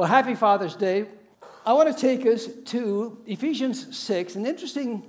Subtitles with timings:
[0.00, 1.04] Well, happy Father's Day.
[1.66, 5.02] I want to take us to Ephesians 6, an interesting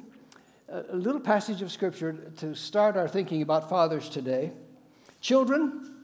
[0.69, 4.51] uh, little passage of Scripture to start our thinking about fathers today.
[5.21, 5.95] Children,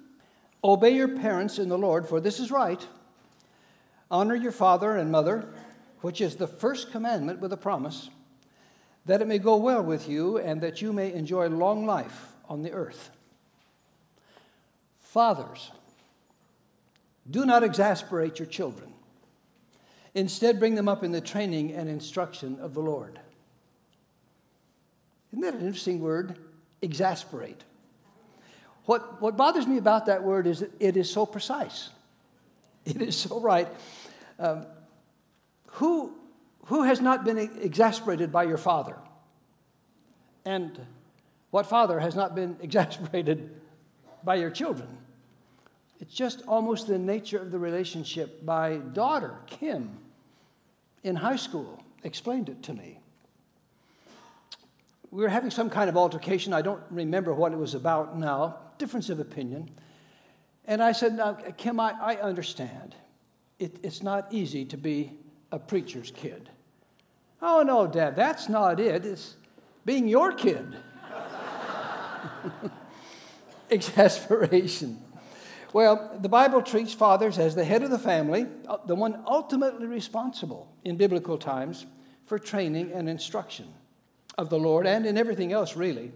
[0.63, 2.87] obey your parents in the Lord, for this is right.
[4.09, 5.53] Honor your father and mother,
[5.99, 8.09] which is the first commandment with a promise,
[9.05, 12.61] that it may go well with you and that you may enjoy long life on
[12.61, 13.09] the earth.
[15.01, 15.71] Fathers,
[17.29, 18.93] do not exasperate your children.
[20.13, 23.19] Instead, bring them up in the training and instruction of the Lord.
[25.31, 26.37] Isn't that an interesting word?
[26.81, 27.63] Exasperate.
[28.85, 31.89] What, what bothers me about that word is that it is so precise.
[32.85, 33.67] It is so right.
[34.39, 34.65] Um,
[35.71, 36.13] who,
[36.67, 38.95] who has not been exasperated by your father?
[40.45, 40.79] And
[41.51, 43.59] what father has not been exasperated
[44.23, 44.87] by your children?
[45.99, 48.43] It's just almost the nature of the relationship.
[48.43, 49.97] My daughter, Kim,
[51.03, 52.99] in high school, explained it to me.
[55.09, 56.53] We were having some kind of altercation.
[56.53, 59.71] I don't remember what it was about now, difference of opinion.
[60.65, 62.93] And I said, Now, Kim, I, I understand.
[63.57, 65.13] It, it's not easy to be
[65.51, 66.49] a preacher's kid.
[67.41, 69.05] Oh, no, Dad, that's not it.
[69.05, 69.35] It's
[69.85, 70.75] being your kid.
[73.69, 75.01] Exasperation.
[75.73, 79.85] Well, the Bible treats fathers as the head of the family, uh, the one ultimately
[79.85, 81.85] responsible in biblical times
[82.25, 83.73] for training and instruction
[84.37, 86.11] of the Lord and in everything else, really.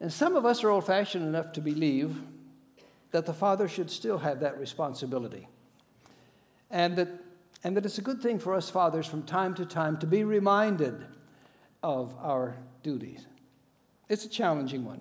[0.00, 2.16] And some of us are old fashioned enough to believe
[3.10, 5.48] that the father should still have that responsibility.
[6.70, 7.08] And that,
[7.64, 10.24] and that it's a good thing for us fathers from time to time to be
[10.24, 11.04] reminded
[11.82, 13.26] of our duties.
[14.08, 15.00] It's a challenging one.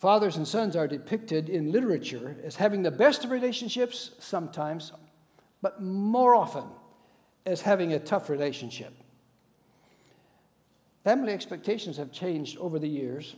[0.00, 4.92] Fathers and sons are depicted in literature as having the best of relationships sometimes,
[5.60, 6.64] but more often
[7.44, 8.94] as having a tough relationship.
[11.04, 13.36] Family expectations have changed over the years,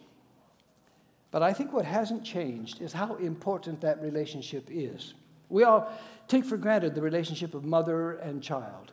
[1.32, 5.14] but I think what hasn't changed is how important that relationship is.
[5.48, 5.90] We all
[6.28, 8.92] take for granted the relationship of mother and child,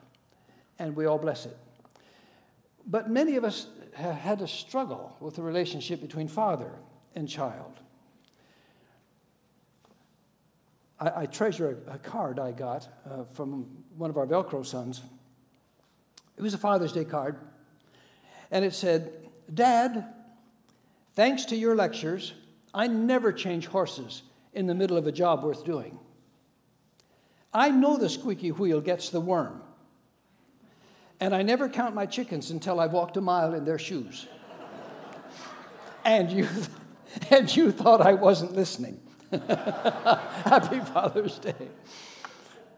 [0.80, 1.58] and we all bless it.
[2.88, 6.72] But many of us have had a struggle with the relationship between father
[7.20, 7.80] and child.
[11.00, 15.02] I, I treasure a, a, card I got uh, from one of our Velcro sons.
[16.38, 17.38] It was a Father's Day card,
[18.50, 19.12] and it said,
[19.54, 20.06] Dad,
[21.14, 22.34] thanks to your lectures,
[22.74, 26.00] I never change horses in the middle of a job worth doing.
[27.54, 29.62] I know the squeaky wheel gets the worm,
[31.20, 34.28] and I never count my chickens until I've walked a mile in their shoes.
[36.06, 36.48] and you
[37.32, 39.00] and you thought I wasn't listening.
[39.32, 41.70] Happy Father's Day.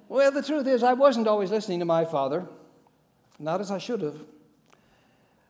[0.09, 2.45] Well, the truth is, I wasn't always listening to my father,
[3.39, 4.17] not as I should have.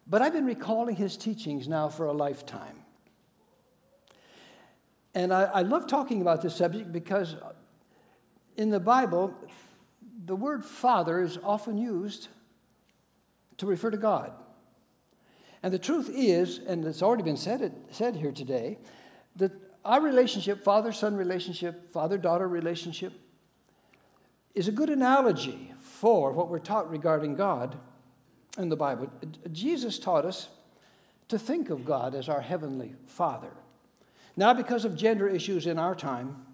[0.06, 2.78] But I've been recalling his teachings now for a lifetime.
[5.14, 7.36] And I, I love talking about this subject because
[8.56, 9.34] in the Bible,
[10.26, 12.28] the word father is often used
[13.58, 14.32] to refer to God.
[15.64, 18.80] And the truth is, and it's already been said, said here today,
[19.36, 19.52] that
[19.86, 23.14] our relationship, father son relationship, father daughter relationship,
[24.56, 27.78] is a good analogy for what we're taught regarding God
[28.58, 29.12] in the Bible.
[29.52, 30.50] Jesus taught us
[31.30, 33.52] to think of God as our heavenly Father.
[34.36, 36.46] Now, because of gender issues in our time,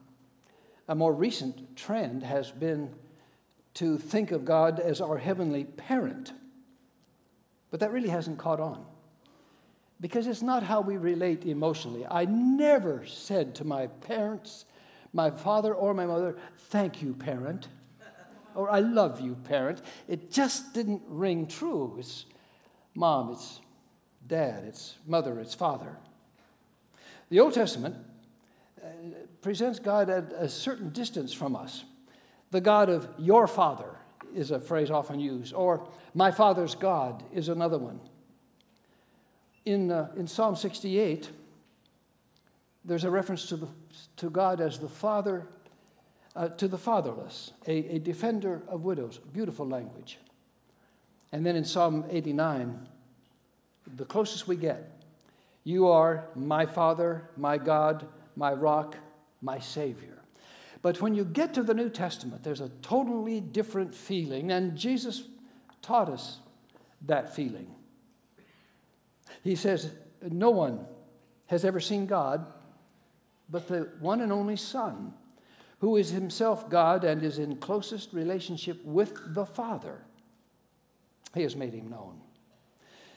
[0.87, 2.93] a more recent trend has been
[3.75, 6.33] to think of God as our heavenly parent.
[7.71, 8.85] But that really hasn't caught on
[9.99, 12.05] because it's not how we relate emotionally.
[12.09, 14.65] I never said to my parents,
[15.13, 16.37] my father or my mother,
[16.69, 17.69] Thank you, parent,
[18.53, 19.81] or I love you, parent.
[20.07, 21.95] It just didn't ring true.
[21.97, 22.25] It's
[22.93, 23.61] mom, it's
[24.27, 25.97] dad, it's mother, it's father.
[27.29, 27.95] The Old Testament
[28.83, 28.87] uh,
[29.41, 31.85] presents God at a certain distance from us.
[32.51, 33.95] The God of your father
[34.35, 37.99] is a phrase often used, or my father's God is another one
[39.67, 41.29] in, uh, in Psalm 68,
[42.85, 43.67] there's a reference to, the,
[44.15, 45.45] to God as the Father,
[46.35, 49.19] uh, to the fatherless, a, a defender of widows.
[49.33, 50.19] Beautiful language.
[51.33, 52.87] And then in Psalm 89,
[53.97, 55.03] the closest we get,
[55.65, 58.95] you are my Father, my God, my rock,
[59.41, 60.17] my Savior.
[60.81, 65.23] But when you get to the New Testament, there's a totally different feeling, and Jesus
[65.81, 66.39] taught us
[67.05, 67.67] that feeling.
[69.47, 69.91] He says,
[70.21, 70.85] No one
[71.47, 72.45] has ever seen God
[73.49, 75.13] but the one and only Son,
[75.79, 80.01] who is himself God and is in closest relationship with the Father.
[81.33, 82.19] He has made him known.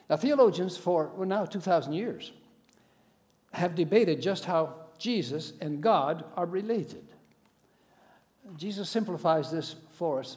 [0.09, 2.33] Now, theologians for, well, now 2,000 years
[3.53, 7.07] have debated just how Jesus and God are related.
[8.57, 10.37] Jesus simplifies this for us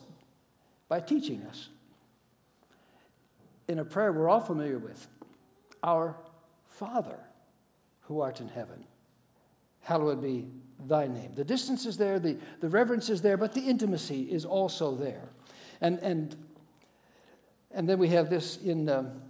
[0.87, 1.69] by teaching us
[3.67, 5.07] in a prayer we're all familiar with
[5.83, 6.15] Our
[6.67, 7.19] Father
[8.01, 8.83] who art in heaven,
[9.81, 10.47] hallowed be
[10.87, 11.33] thy name.
[11.35, 15.29] The distance is there, the, the reverence is there, but the intimacy is also there.
[15.81, 16.35] And, and,
[17.71, 19.21] and then we have this in um,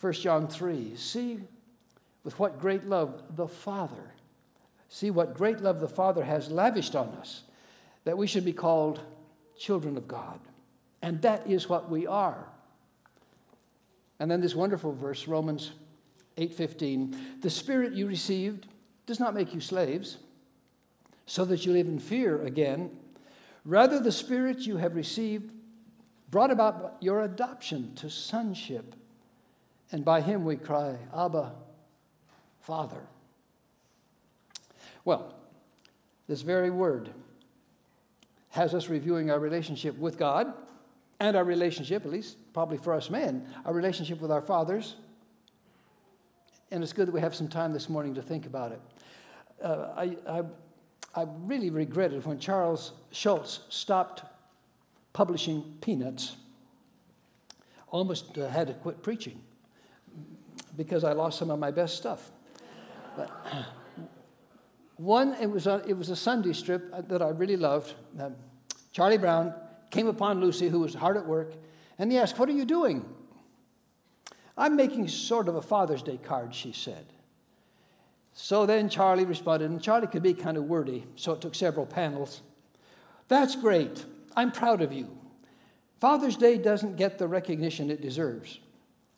[0.00, 1.40] 1 John 3 See
[2.24, 4.14] with what great love the Father,
[4.88, 7.42] see what great love the Father has lavished on us,
[8.04, 9.00] that we should be called
[9.58, 10.38] children of God.
[11.02, 12.46] And that is what we are.
[14.20, 15.72] And then this wonderful verse, Romans
[16.36, 18.68] 8:15, the spirit you received
[19.06, 20.18] does not make you slaves,
[21.26, 22.96] so that you live in fear again.
[23.64, 25.52] Rather, the spirit you have received
[26.30, 28.94] brought about your adoption to sonship.
[29.90, 31.54] And by him we cry, Abba,
[32.60, 33.08] Father.
[35.04, 35.34] Well,
[36.28, 37.10] this very word
[38.50, 40.52] has us reviewing our relationship with God
[41.20, 44.96] and our relationship, at least probably for us men, our relationship with our fathers.
[46.70, 48.80] And it's good that we have some time this morning to think about it.
[49.62, 50.42] Uh, I, I,
[51.14, 54.24] I really regretted when Charles Schulz stopped
[55.12, 56.36] publishing Peanuts.
[57.88, 59.40] Almost uh, had to quit preaching
[60.76, 62.30] because I lost some of my best stuff.
[63.16, 63.30] But,
[64.96, 67.94] one, it was, a, it was a Sunday strip that I really loved.
[68.18, 68.36] Um,
[68.92, 69.52] Charlie Brown
[69.90, 71.54] came upon Lucy, who was hard at work,
[71.98, 73.04] and he asked, What are you doing?
[74.56, 77.06] I'm making sort of a Father's Day card, she said.
[78.32, 81.86] So then Charlie responded, and Charlie could be kind of wordy, so it took several
[81.86, 82.42] panels.
[83.28, 84.04] That's great.
[84.36, 85.08] I'm proud of you.
[85.98, 88.58] Father's Day doesn't get the recognition it deserves.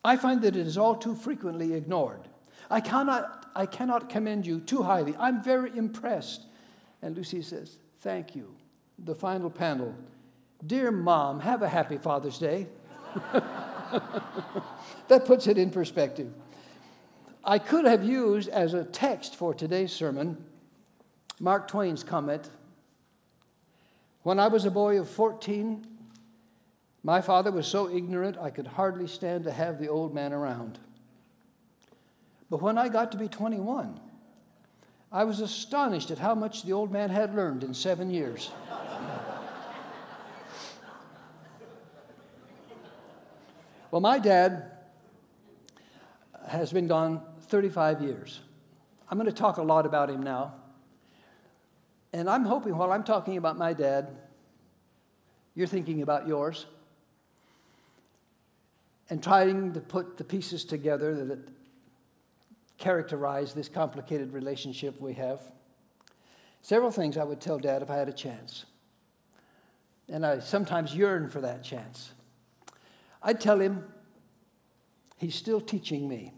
[0.04, 2.28] I find that it is all too frequently ignored.
[2.70, 5.14] I cannot, I cannot commend you too highly.
[5.18, 6.46] I'm very impressed.
[7.02, 8.54] And Lucy says, Thank you.
[8.98, 9.94] The final panel
[10.64, 12.68] Dear mom, have a happy Father's Day.
[15.08, 16.32] that puts it in perspective.
[17.44, 20.44] I could have used as a text for today's sermon
[21.40, 22.48] Mark Twain's comment
[24.22, 25.84] When I was a boy of 14,
[27.02, 30.78] my father was so ignorant I could hardly stand to have the old man around.
[32.48, 33.98] But when I got to be 21,
[35.10, 38.52] I was astonished at how much the old man had learned in seven years.
[43.92, 44.70] Well, my dad
[46.48, 48.40] has been gone 35 years.
[49.10, 50.54] I'm going to talk a lot about him now.
[52.14, 54.16] And I'm hoping while I'm talking about my dad,
[55.54, 56.64] you're thinking about yours
[59.10, 61.40] and trying to put the pieces together that
[62.78, 65.42] characterize this complicated relationship we have.
[66.62, 68.64] Several things I would tell dad if I had a chance.
[70.08, 72.12] And I sometimes yearn for that chance.
[73.22, 73.84] I'd tell him,
[75.16, 76.32] he's still teaching me.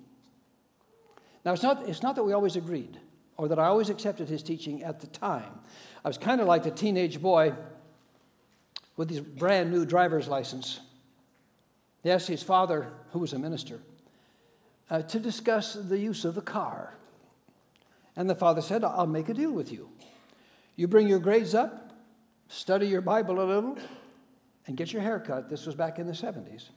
[1.44, 2.98] Now, it's not, it's not that we always agreed
[3.36, 5.60] or that I always accepted his teaching at the time.
[6.04, 7.52] I was kind of like the teenage boy
[8.96, 10.80] with his brand new driver's license.
[12.02, 13.80] He asked his father, who was a minister,
[14.90, 16.94] uh, to discuss the use of the car.
[18.16, 19.88] And the father said, I'll make a deal with you.
[20.76, 21.92] You bring your grades up,
[22.48, 23.78] study your Bible a little,
[24.66, 25.48] and get your hair cut.
[25.48, 26.70] This was back in the 70s.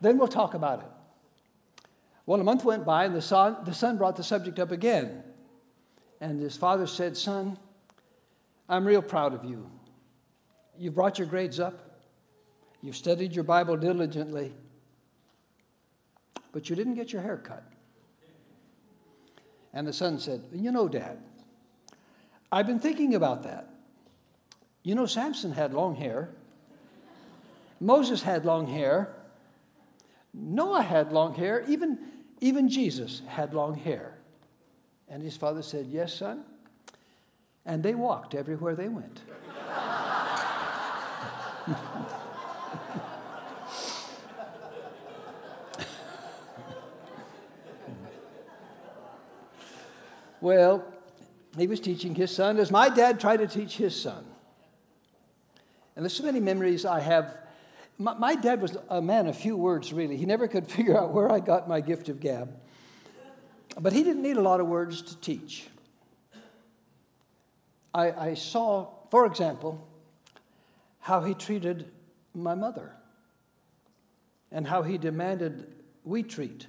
[0.00, 0.90] then we'll talk about it.
[2.26, 5.22] Well, a month went by, and the son, the son brought the subject up again.
[6.20, 7.56] And his father said, Son,
[8.68, 9.70] I'm real proud of you.
[10.76, 12.00] You've brought your grades up,
[12.82, 14.52] you've studied your Bible diligently,
[16.52, 17.64] but you didn't get your hair cut.
[19.72, 21.18] And the son said, You know, Dad,
[22.50, 23.68] I've been thinking about that.
[24.82, 26.30] You know, Samson had long hair.
[27.80, 29.14] Moses had long hair.
[30.32, 31.64] Noah had long hair.
[31.68, 31.98] Even,
[32.40, 34.14] even Jesus had long hair.
[35.08, 36.44] And his father said, Yes, son.
[37.64, 39.22] And they walked everywhere they went.
[50.40, 50.84] well,
[51.58, 54.24] he was teaching his son as my dad tried to teach his son.
[55.96, 57.36] And there's so many memories I have
[57.98, 60.16] my, my, dad was a man of few words, really.
[60.16, 62.54] He never could figure out where I got my gift of gab.
[63.78, 65.66] But he didn't need a lot of words to teach.
[67.94, 69.86] I, I saw, for example,
[71.00, 71.90] how he treated
[72.34, 72.92] my mother
[74.50, 75.72] and how he demanded
[76.04, 76.66] we treat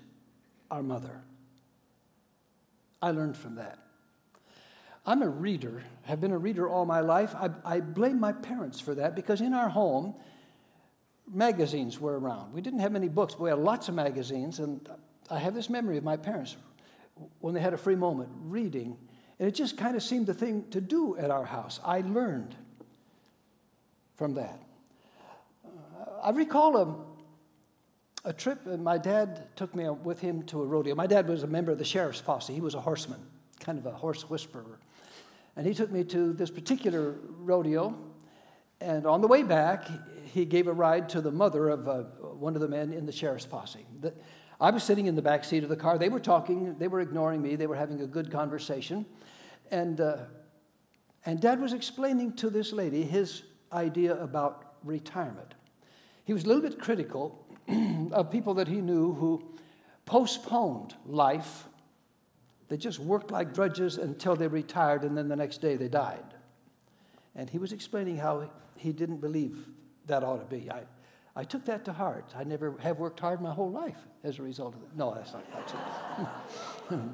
[0.72, 1.22] our mother.
[3.02, 3.80] I learned from that.
[5.06, 7.34] I'm a reader, have been a reader all my life.
[7.36, 10.16] I, I, blame my parents for that because in our home,
[11.32, 12.54] magazines were around.
[12.54, 14.60] We didn't have many books, but we had lots of magazines.
[14.60, 14.88] And
[15.30, 16.56] I have this memory of my parents
[17.40, 18.98] when they had a free moment reading.
[19.40, 21.80] And it just kind of seemed the thing to do at our house.
[21.84, 22.56] I learned
[24.16, 24.60] from that.
[25.66, 25.70] Uh,
[26.24, 30.96] I recall a, a trip, and my dad took me with him to a rodeo.
[30.96, 33.20] My dad was a member of the sheriff's posse, he was a horseman,
[33.60, 34.80] kind of a horse whisperer.
[35.56, 37.98] And he took me to this particular rodeo.
[38.80, 39.88] And on the way back,
[40.28, 42.04] he gave a ride to the mother of uh,
[42.40, 43.86] one of the men in the sheriff's posse.
[44.02, 44.14] The,
[44.60, 45.98] I was sitting in the back seat of the car.
[45.98, 49.06] They were talking, they were ignoring me, they were having a good conversation.
[49.70, 50.18] And, uh,
[51.26, 55.54] and dad was explaining to this lady his idea about retirement.
[56.26, 57.46] He was a little bit critical
[58.12, 59.44] of people that he knew who
[60.06, 61.66] postponed life.
[62.68, 66.34] They just worked like drudges until they retired, and then the next day they died.
[67.36, 69.68] And he was explaining how he didn't believe
[70.08, 70.70] that ought to be.
[70.72, 70.82] I,
[71.36, 72.34] I took that to heart.
[72.36, 74.90] I never have worked hard my whole life as a result of it.
[74.96, 75.68] No, that's not
[76.90, 76.98] true.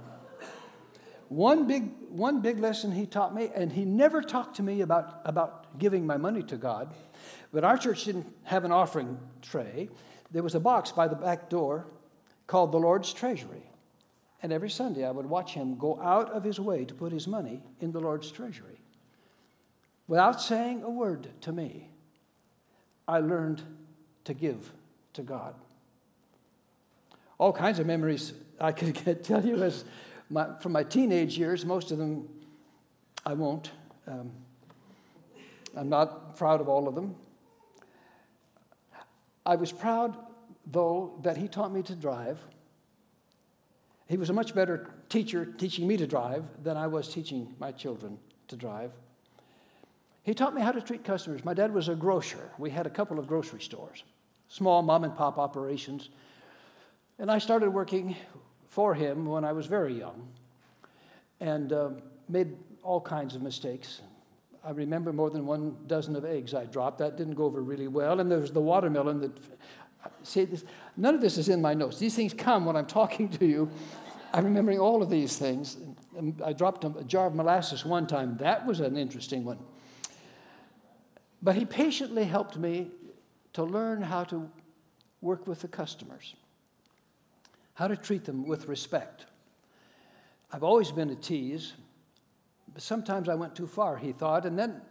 [1.30, 5.22] one, big, one big lesson he taught me, and he never talked to me about,
[5.26, 6.94] about giving my money to God,
[7.52, 9.90] but our church didn't have an offering tray
[10.34, 11.86] there was a box by the back door
[12.48, 13.70] called the Lord's Treasury.
[14.42, 17.28] And every Sunday I would watch him go out of his way to put his
[17.28, 18.82] money in the Lord's treasury.
[20.08, 21.88] Without saying a word to me,
[23.08, 23.62] I learned
[24.26, 24.72] to give
[25.14, 25.56] to God.
[27.38, 29.86] All kinds of memories I could tell you as
[30.30, 32.30] my, from my teenage years, most of them
[33.26, 33.72] I won't.
[34.08, 34.32] Um,
[35.76, 37.16] I'm not proud of all of them.
[39.46, 40.18] I was proud,
[40.66, 42.40] though, that he taught me to drive.
[44.08, 47.72] He was a much better teacher teaching me to drive than I was teaching my
[47.72, 48.92] children to drive.
[50.24, 51.44] He taught me how to treat customers.
[51.44, 52.50] My dad was a grocer.
[52.58, 54.04] We had a couple of grocery stores,
[54.48, 56.10] small mom and pop operations.
[57.20, 58.16] And I started working
[58.70, 60.28] for him when I was very young
[61.40, 61.90] and uh,
[62.30, 64.02] made all kinds of mistakes.
[64.64, 67.00] I remember more than one dozen of eggs I dropped.
[67.00, 68.22] That didn't go over really well.
[68.22, 69.32] And there was the watermelon that,
[70.24, 70.64] see, this,
[70.96, 72.00] none of this is in my notes.
[72.00, 73.70] These things come when I'm talking to you.
[74.34, 75.78] I'm remembering all of these things.
[76.44, 78.38] I dropped a jar of molasses one time.
[78.38, 79.60] That was an interesting one.
[81.44, 82.90] But he patiently helped me
[83.54, 84.50] to learn how to
[85.22, 86.34] work with the customers,
[87.76, 89.28] how to treat them with respect.
[90.52, 91.74] I've always been a tease
[92.74, 94.46] but sometimes I went too far, he thought.
[94.46, 94.82] And then,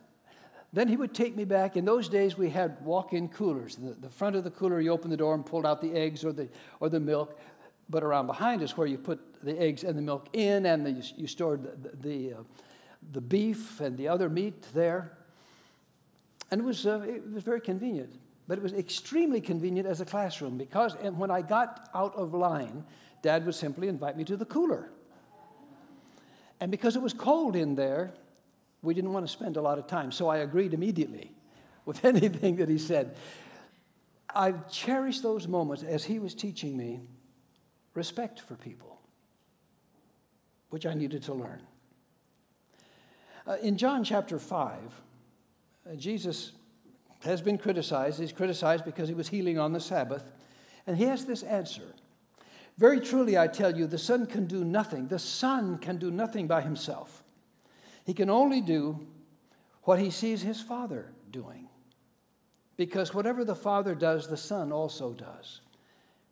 [0.72, 1.76] then he would take me back.
[1.76, 3.76] In those days, we had walk in coolers.
[3.76, 6.24] The, the front of the cooler, you opened the door and pulled out the eggs
[6.24, 6.48] or the,
[6.80, 7.38] or the milk.
[7.90, 11.12] But around behind is where you put the eggs and the milk in, and the,
[11.16, 12.42] you stored the, the, uh,
[13.12, 15.18] the, beef and the other meat there.
[16.52, 18.12] And it was, uh, it was very convenient.
[18.46, 22.84] But it was extremely convenient as a classroom because when I got out of line,
[23.22, 24.90] Dad would simply invite me to the cooler.
[26.60, 28.12] And because it was cold in there,
[28.82, 30.12] we didn't want to spend a lot of time.
[30.12, 31.32] So I agreed immediately
[31.86, 33.16] with anything that he said.
[34.34, 37.00] I cherished those moments as he was teaching me
[37.94, 39.00] respect for people,
[40.68, 41.62] which I needed to learn.
[43.46, 44.78] Uh, in John chapter 5, uh,
[45.90, 46.52] Uh, Jesus
[47.24, 48.20] has been criticized.
[48.20, 50.32] He's criticized because he was healing on the Sabbath.
[50.86, 51.94] And he has this answer
[52.78, 55.08] very truly, I tell you, the Son can do nothing.
[55.08, 57.22] The Son can do nothing by himself.
[58.04, 59.06] He can only do
[59.82, 61.68] what he sees his Father doing.
[62.76, 65.60] Because whatever the Father does, the Son also does.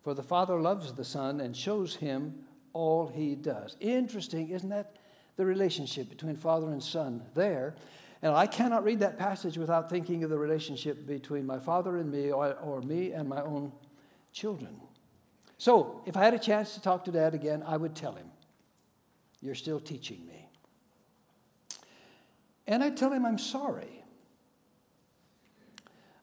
[0.03, 2.33] For the Father loves the Son and shows him
[2.73, 3.77] all he does.
[3.79, 4.95] Interesting, isn't that
[5.37, 7.75] the relationship between Father and Son there?
[8.21, 12.11] And I cannot read that passage without thinking of the relationship between my Father and
[12.11, 13.71] me, or, or me and my own
[14.31, 14.79] children.
[15.57, 18.27] So, if I had a chance to talk to dad again, I would tell him,
[19.41, 20.49] You're still teaching me.
[22.67, 24.03] And I'd tell him I'm sorry.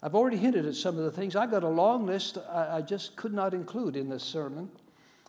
[0.01, 1.35] I've already hinted at some of the things.
[1.35, 4.71] I've got a long list I, just could not include in this sermon.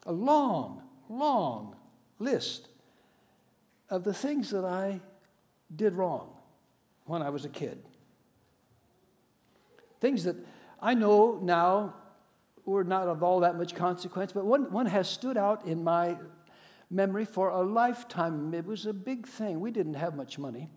[0.06, 1.76] A long, long
[2.20, 2.68] list
[3.90, 5.02] of the things that I
[5.76, 6.38] did wrong
[7.10, 7.84] when I was a kid.
[10.00, 10.36] Things that
[10.82, 11.96] I know now
[12.66, 16.18] were not of all that much consequence, but one, one has stood out in my
[16.89, 18.54] memory for a lifetime.
[18.54, 19.60] It was a big thing.
[19.60, 20.70] We didn't have much money.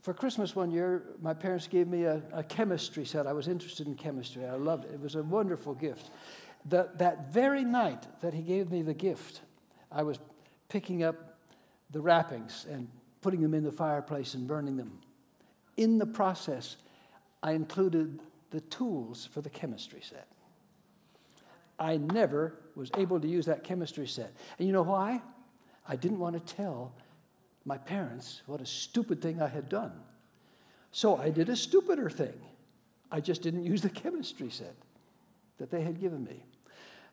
[0.00, 3.26] for Christmas one year, my parents gave me a, a, chemistry set.
[3.26, 4.46] I was interested in chemistry.
[4.46, 4.92] I loved it.
[4.94, 6.10] It was a wonderful gift.
[6.64, 9.42] The, that very night that he gave me the gift,
[9.92, 10.18] I was
[10.68, 11.38] picking up
[11.90, 12.88] the wrappings and
[13.20, 14.98] putting them in the fireplace and burning them.
[15.76, 16.76] In the process,
[17.42, 18.20] I included
[18.50, 20.28] the tools for the chemistry set.
[21.78, 24.34] I never was able to use that chemistry set.
[24.58, 25.22] And you know why?
[25.86, 26.92] I didn't want to tell
[27.64, 29.92] my parents what a stupid thing I had done.
[30.90, 32.34] So I did a stupider thing.
[33.10, 34.74] I just didn't use the chemistry set
[35.58, 36.44] that they had given me.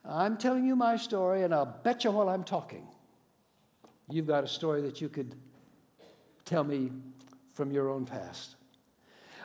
[0.04, 2.88] I'm telling you my story, and I'll bet you while I'm talking,
[4.10, 5.36] you've got a story that you could
[6.46, 6.92] tell me
[7.54, 8.56] from your own past.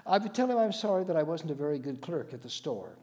[0.06, 2.50] I would tell him I'm sorry that I wasn't a very good clerk at the
[2.50, 2.96] store.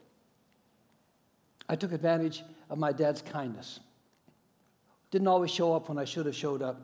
[1.70, 3.80] I took advantage of my dad's kindness.
[5.12, 6.82] Didn't always show up when I should have showed up.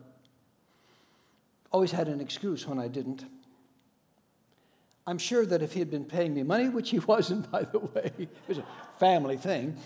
[1.72, 3.24] Always had an excuse when I didn't.
[5.06, 7.78] I'm sure that if he had been paying me money, which he wasn't, by the
[7.78, 8.66] way, it was a
[8.98, 9.76] family thing,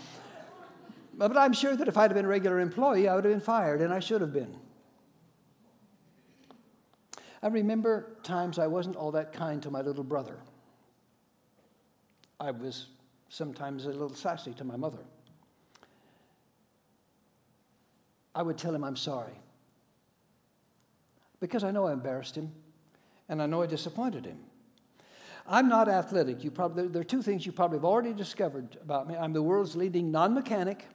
[1.15, 3.41] but I'm sure that if I'd have been a regular employee, I would have been
[3.41, 4.55] fired, and I should have been.
[7.41, 10.37] I remember times I wasn't all that kind to my little brother.
[12.39, 12.87] I was
[13.29, 14.99] sometimes a little sassy to my mother.
[18.35, 19.39] I would tell him I'm sorry
[21.39, 22.51] because I know I embarrassed him
[23.27, 24.39] and I know I disappointed him.
[25.47, 26.43] I'm not athletic.
[26.43, 29.15] You probably, there are two things you probably have already discovered about me.
[29.15, 30.85] I'm the world's leading non mechanic,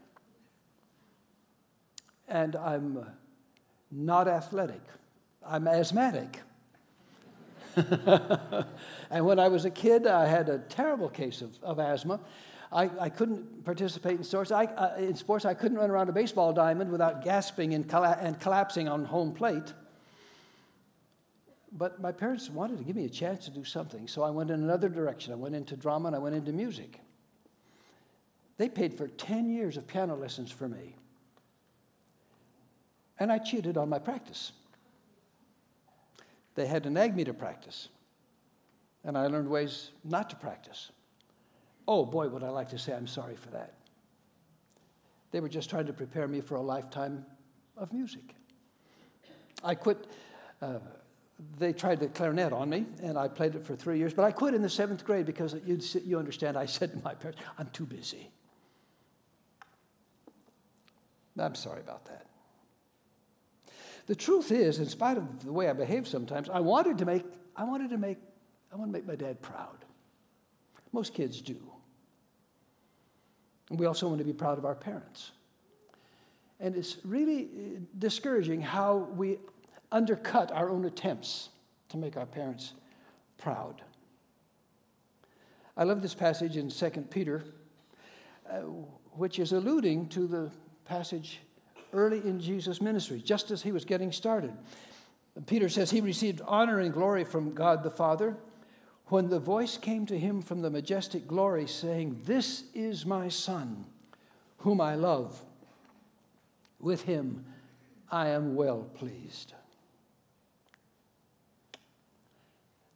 [2.28, 3.04] and I'm
[3.90, 4.80] not athletic.
[5.46, 6.40] I'm asthmatic.
[9.10, 12.20] and when I was a kid, I had a terrible case of, of asthma.
[12.72, 14.50] I, I couldn't participate in sports.
[14.50, 18.18] I, uh, in sports, I couldn't run around a baseball diamond without gasping and, colla-
[18.20, 19.72] and collapsing on home plate.
[21.72, 24.50] But my parents wanted to give me a chance to do something, so I went
[24.50, 25.32] in another direction.
[25.32, 27.00] I went into drama and I went into music.
[28.56, 30.94] They paid for 10 years of piano lessons for me.
[33.18, 34.52] And I cheated on my practice.
[36.54, 37.88] They had to nag me to practice.
[39.04, 40.90] And I learned ways not to practice.
[41.86, 43.74] Oh, boy, would I like to say I'm sorry for that.
[45.30, 47.26] They were just trying to prepare me for a lifetime
[47.76, 48.34] of music.
[49.62, 50.06] I quit.
[50.62, 50.78] Uh,
[51.58, 54.14] they tried the clarinet on me, and I played it for three years.
[54.14, 57.14] But I quit in the seventh grade because you, you understand, I said to my
[57.14, 58.30] parents, I'm too busy.
[61.38, 62.26] I'm sorry about that.
[64.06, 67.24] The truth is, in spite of the way I behave sometimes, I wanted to make,
[67.56, 68.18] I wanted to make,
[68.72, 69.84] I want to make my dad proud.
[70.92, 71.56] Most kids do.
[73.70, 75.32] And we also want to be proud of our parents.
[76.60, 79.38] And it's really uh, discouraging how we
[79.90, 81.48] undercut our own attempts
[81.88, 82.74] to make our parents
[83.38, 83.82] proud.
[85.76, 87.44] I love this passage in 2 Peter,
[88.48, 88.60] uh,
[89.12, 90.50] which is alluding to the
[90.84, 91.40] passage
[91.94, 94.52] early in Jesus' ministry, just as he was getting started.
[95.46, 98.36] Peter says he received honor and glory from God the Father
[99.06, 103.84] when the voice came to him from the majestic glory, saying, This is my Son,
[104.58, 105.42] whom I love.
[106.80, 107.44] With him
[108.10, 109.52] I am well pleased.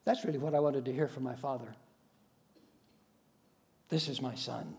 [0.04, 1.74] That's really what I wanted to hear from my Father.
[3.90, 4.74] This is my Son,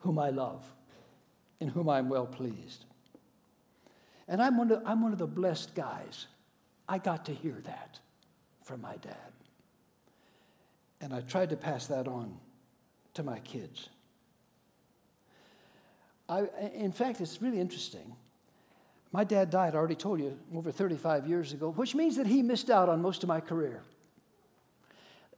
[0.00, 0.64] whom I love,
[1.60, 2.84] in whom I am well pleased.
[4.28, 6.26] And I'm one, of, I'm one of the blessed guys.
[6.88, 7.98] I got to hear that
[8.62, 9.16] from my dad.
[11.00, 12.36] And I tried to pass that on
[13.14, 13.88] to my kids.
[16.28, 18.14] I, in fact, it's really interesting.
[19.12, 22.42] My dad died, I already told you, over 35 years ago, which means that he
[22.42, 23.82] missed out on most of my career.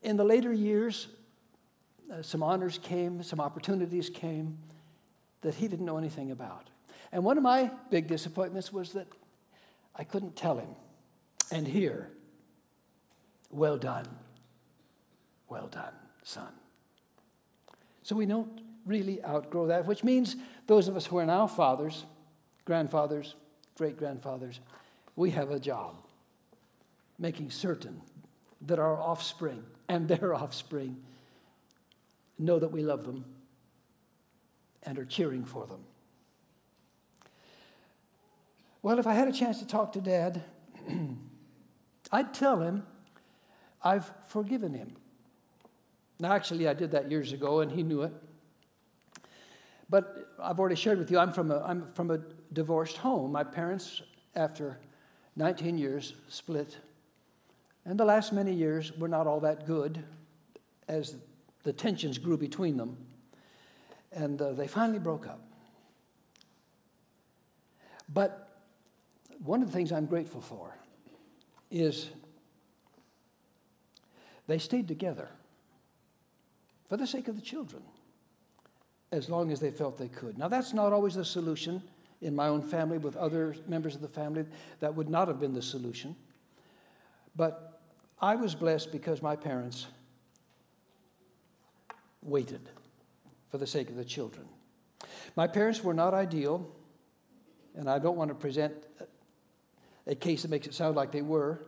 [0.03, 1.07] In the later years,
[2.13, 4.59] uh, some honors came, some opportunities came
[5.43, 6.69] that he didn't know anything about.
[7.13, 9.09] And one of my big disappointments was that
[9.97, 10.69] I couldn't tell him
[11.51, 12.11] and hear,
[13.51, 14.07] well done,
[15.49, 15.93] well done,
[16.23, 16.53] son.
[18.03, 22.05] So we don't really outgrow that, which means those of us who are now fathers,
[22.65, 23.35] grandfathers,
[23.77, 24.61] great grandfathers,
[25.17, 25.97] we have a job
[27.19, 28.01] making certain
[28.63, 30.97] that our offspring and their offspring
[32.39, 33.25] know that we love them
[34.85, 35.81] and are cheering for them.
[38.83, 40.43] Well, if I had a chance to talk to Dad,
[42.13, 42.85] I'd tell him
[43.83, 44.97] I've forgiven him.
[46.19, 48.13] Now, actually, I did that years ago, and he knew it.
[49.91, 52.21] But I've already shared with you, I'm from a, I'm from a
[52.53, 53.33] divorced home.
[53.33, 54.03] My parents,
[54.35, 54.79] after
[55.37, 56.79] 19 years, split
[57.85, 60.05] And the last many years were not all that good
[60.89, 61.17] as
[61.65, 62.97] the tensions grew between them.
[64.13, 65.41] And uh, they finally broke up.
[68.13, 68.50] But
[69.45, 70.75] one of the things I'm grateful for
[71.71, 72.11] is
[74.47, 75.29] they stayed together
[76.89, 77.83] for the sake of the children
[79.13, 80.39] as long as they felt they could.
[80.39, 81.83] Now, that's not always the solution
[82.21, 84.45] in my own family with other members of the family.
[84.81, 86.15] That would not have been the solution.
[87.35, 87.81] But
[88.21, 89.87] I was blessed because my parents
[92.23, 92.69] waited
[93.51, 94.47] for the sake of the children.
[95.37, 96.69] My parents were not ideal,
[97.75, 98.75] and I don't want to present
[100.11, 101.61] a case that makes it sound like they were.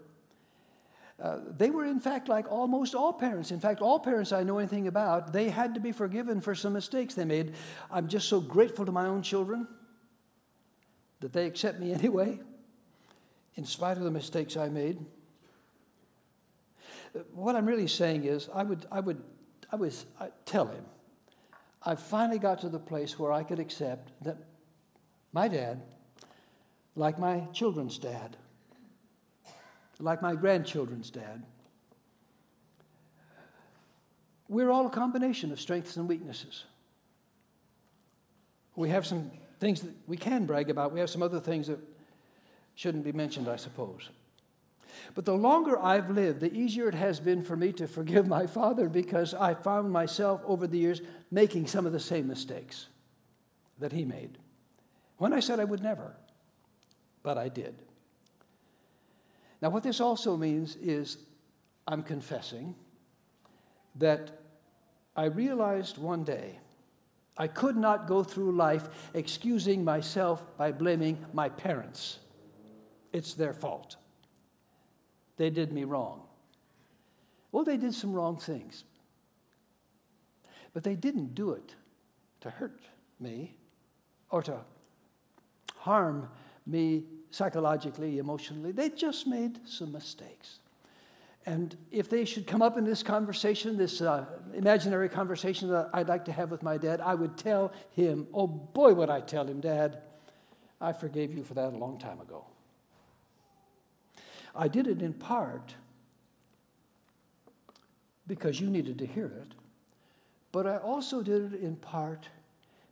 [1.22, 3.52] Uh, they were, in fact, like almost all parents.
[3.52, 6.72] In fact, all parents I know anything about, they had to be forgiven for some
[6.72, 7.55] mistakes they made.
[7.90, 9.68] I'm just so grateful to my own children
[11.20, 12.40] that they accept me anyway,
[13.55, 14.98] in spite of the mistakes I made.
[17.33, 19.22] What I'm really saying is, I would, I would,
[19.70, 19.94] I would
[20.44, 20.85] tell him,
[21.85, 24.38] I finally got to the place where I could accept that
[25.33, 25.83] my dad,
[26.94, 28.37] like my children's dad,
[29.98, 31.44] like my grandchildren's dad.
[34.48, 36.64] We're all a combination of strengths and weaknesses.
[38.76, 41.78] We have some things that we can brag about, we have some other things that
[42.74, 44.09] shouldn't be mentioned, I suppose.
[45.14, 48.46] But the longer I've lived, the easier it has been for me to forgive my
[48.46, 51.00] father because I found myself over the years
[51.31, 52.87] making some of the same mistakes
[53.78, 54.38] that he made.
[55.18, 56.14] When I said I would never,
[57.23, 57.75] but I did.
[59.61, 61.19] Now, what this also means is
[61.87, 62.75] I'm confessing
[63.97, 64.41] that
[65.15, 66.59] I realized one day
[67.37, 72.19] I could not go through life excusing myself by blaming my parents.
[73.13, 73.97] It's their fault.
[75.37, 76.23] They did me wrong.
[77.51, 78.85] Well, they did some wrong things.
[80.73, 81.75] But they didn't do it
[82.41, 82.81] to hurt
[83.21, 83.55] me
[84.31, 84.59] or to
[85.77, 86.29] harm
[86.66, 88.72] me psychologically, emotionally.
[88.72, 90.59] They just made some mistakes.
[91.44, 96.09] And if they should come up in this conversation, this uh, imaginary conversation that I'd
[96.09, 99.44] like to have with my dad, I would tell him, oh boy, would I tell
[99.44, 99.98] him, Dad,
[100.81, 102.44] I forgave you for that a long time ago.
[104.55, 105.75] I did it in part
[108.27, 109.55] because you needed to hear it,
[110.53, 112.29] but I also did it in part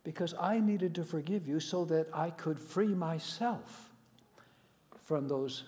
[0.03, 3.91] because I needed to forgive you so that I could free myself
[5.03, 5.63] from those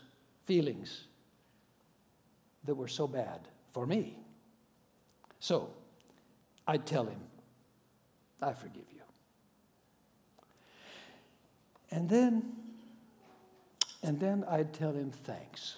[0.46, 1.06] feelings
[2.66, 3.42] that were so bad
[3.72, 4.18] for me.
[5.40, 5.70] So
[6.68, 7.20] I'd tell him,
[8.42, 9.02] I forgive you.
[11.92, 12.54] And then,
[14.02, 15.78] and then I'd tell him thanks.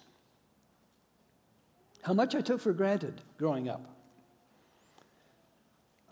[2.04, 3.90] How much I took for granted growing up.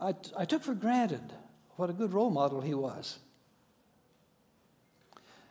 [0.01, 1.21] I, I took for granted
[1.76, 3.20] what a good role model he was.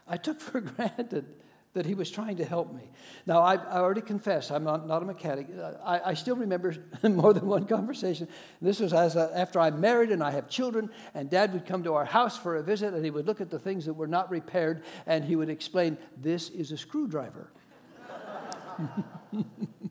[0.07, 1.27] I took for granted
[1.75, 2.83] that he was trying to help me.
[3.27, 5.47] Now, I, I already confessed, I'm not, not a mechanic.
[5.83, 8.29] I, I, still remember more than one conversation.
[8.61, 11.83] This was as a, after I'm married and I have children, and dad would come
[11.85, 14.07] to our house for a visit, and he would look at the things that were
[14.07, 17.51] not repaired, and he would explain, This is a screwdriver.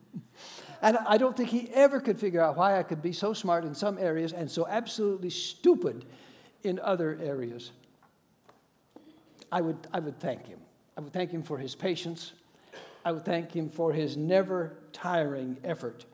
[0.82, 3.66] and I don't think he ever could figure out why I could be so smart
[3.66, 6.06] in some areas and so absolutely stupid
[6.64, 7.72] in other areas.
[9.52, 10.60] I would, I would thank him.
[10.98, 12.34] I would thank him for his patience.
[13.06, 16.06] I would thank him for his never tiring effort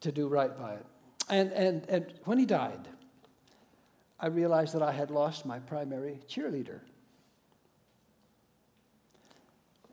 [0.00, 0.86] to do right by it.
[1.28, 2.88] And, and, and when he died,
[4.20, 6.80] I realized that I had lost my primary cheerleader.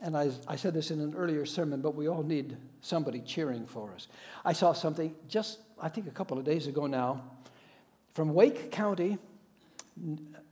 [0.06, 3.66] And I, I said this in an earlier sermon, but we all need somebody cheering
[3.66, 4.08] for us.
[4.46, 7.24] I saw something just, I think, a couple of days ago now
[8.14, 9.18] from Wake County,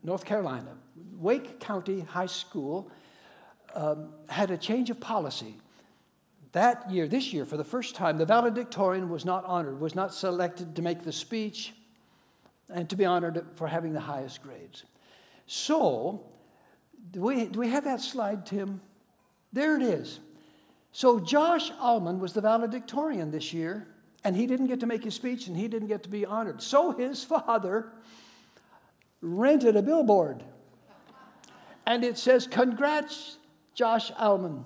[0.03, 0.75] North Carolina.
[1.19, 2.89] Wake County High School
[3.75, 5.55] um, had a change of policy.
[6.53, 10.15] That year, this year, for the first time, the valedictorian was not honored, was not
[10.15, 11.75] selected to make the speech
[12.71, 14.83] and to be honored for having the highest grades.
[15.45, 16.25] So,
[17.11, 18.81] do we, do we have that slide, Tim?
[19.53, 20.19] There it is.
[20.91, 23.87] So, Josh Allman was the valedictorian this year,
[24.23, 26.61] and he didn't get to make his speech and he didn't get to be honored.
[26.61, 27.91] So, his father
[29.21, 30.43] rented a billboard,
[31.85, 33.37] and it says, Congrats,
[33.73, 34.65] Josh Allman,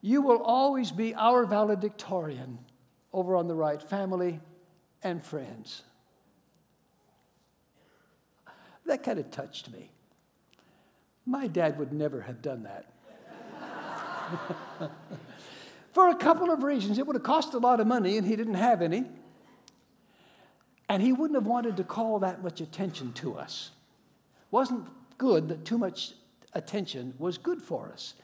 [0.00, 2.58] you will always be our valedictorian
[3.12, 4.40] over on the right, family
[5.02, 5.82] and friends.
[8.86, 9.90] That kind of touched me.
[11.26, 12.93] My dad would never have done that.
[15.92, 16.98] for a couple of reasons.
[16.98, 19.04] It would have cost a lot of money, and he didn't have any.
[20.88, 23.70] And he wouldn't have wanted to call that much attention to us.
[24.50, 24.86] Wasn't
[25.18, 26.12] good that too much
[26.52, 28.14] attention was good for us.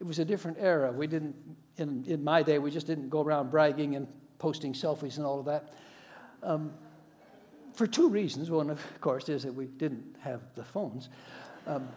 [0.00, 0.92] It was a different era.
[0.92, 1.34] We didn't,
[1.76, 4.06] in, in my day, we just didn't go around bragging and
[4.38, 5.74] posting selfies and all of that.
[6.42, 6.72] Um,
[7.74, 8.50] for two reasons.
[8.50, 11.08] One, of course, is that we didn't have the phones.
[11.66, 11.88] Um,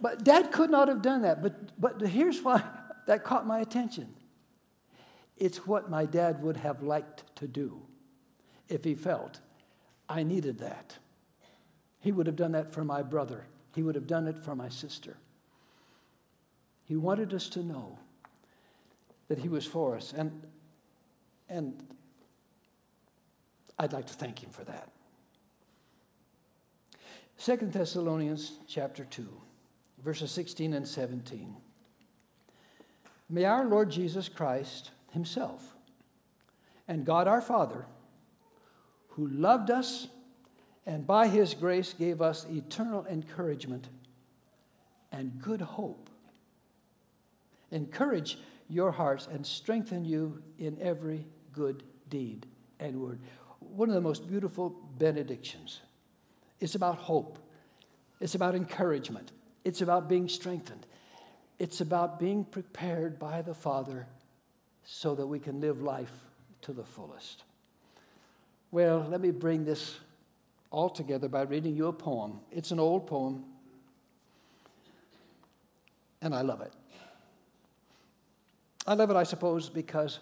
[0.00, 1.42] but dad could not have done that.
[1.42, 2.62] But, but here's why
[3.06, 4.14] that caught my attention
[5.36, 7.80] it's what my dad would have liked to do
[8.68, 9.40] if he felt
[10.08, 10.98] I needed that.
[12.00, 14.68] He would have done that for my brother, he would have done it for my
[14.68, 15.16] sister.
[16.84, 17.98] He wanted us to know
[19.28, 20.12] that he was for us.
[20.12, 20.42] And,
[21.48, 21.80] and
[23.78, 24.90] I'd like to thank him for that.
[27.36, 29.26] Second Thessalonians chapter 2,
[30.02, 31.56] verses 16 and 17.
[33.28, 35.74] May our Lord Jesus Christ himself
[36.88, 37.86] and God our Father,
[39.10, 40.08] who loved us
[40.86, 43.88] and by his grace gave us eternal encouragement
[45.12, 46.08] and good hope,
[47.70, 52.46] encourage your hearts and strengthen you in every good deed
[52.78, 53.20] and word
[53.60, 55.80] one of the most beautiful benedictions.
[56.58, 57.38] It's about hope,
[58.20, 59.32] it's about encouragement,
[59.64, 60.86] it's about being strengthened,
[61.58, 64.06] it's about being prepared by the Father
[64.84, 66.12] so that we can live life
[66.62, 67.44] to the fullest.
[68.70, 69.98] Well, let me bring this
[70.70, 72.40] all together by reading you a poem.
[72.50, 73.44] It's an old poem,
[76.22, 76.72] and I love it.
[78.86, 80.20] I love it, I suppose, because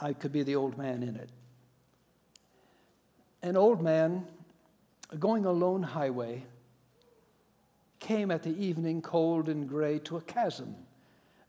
[0.00, 1.28] I could be the old man in it.
[3.42, 4.26] An old man
[5.18, 6.44] going a lone highway
[8.00, 10.76] came at the evening, cold and gray, to a chasm,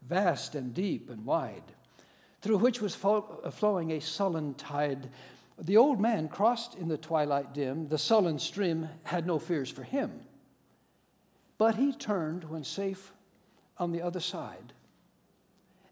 [0.07, 1.63] vast and deep and wide,
[2.41, 5.09] through which was uh, flowing a sullen tide.
[5.57, 7.87] The old man crossed in the twilight dim.
[7.87, 10.21] The sullen stream had no fears for him.
[11.57, 13.11] But he turned when safe
[13.77, 14.73] on the other side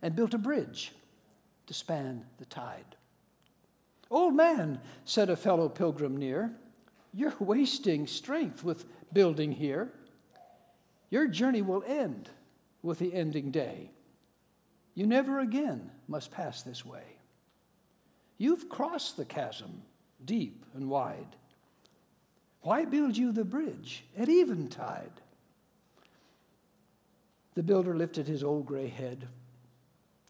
[0.02, 0.94] and built a bridge
[1.66, 2.96] to span the tide.
[4.10, 6.54] Old man, said a fellow pilgrim near,
[7.14, 9.92] you're wasting strength with building here.
[11.10, 12.30] Your journey will end
[12.82, 13.92] with the ending day.
[14.94, 17.04] You never again must pass this way.
[18.38, 19.82] You've crossed the chasm,
[20.24, 21.36] deep and wide.
[22.62, 25.22] Why build you the bridge at eventide?
[27.56, 29.28] The builder lifted his old gray head.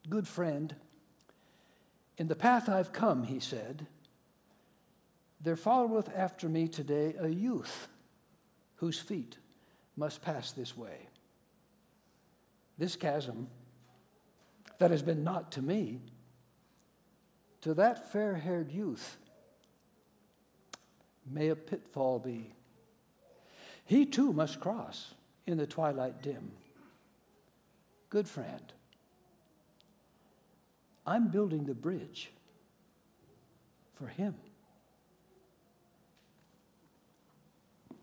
[0.09, 0.73] Good friend,
[2.17, 3.87] in the path I've come, he said,
[5.41, 7.87] there followeth after me today a youth
[8.77, 9.37] whose feet
[9.97, 11.07] must pass this way.
[12.77, 13.47] This chasm
[14.77, 15.99] that has been not to me,
[17.61, 19.17] to that fair haired youth,
[21.29, 22.53] may a pitfall be.
[23.85, 25.13] He too must cross
[25.47, 26.51] in the twilight dim.
[28.09, 28.71] Good friend,
[31.05, 32.31] I'm building the bridge
[33.95, 34.35] for him.